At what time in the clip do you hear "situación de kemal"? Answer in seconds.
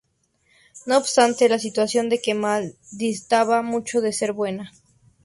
1.59-2.75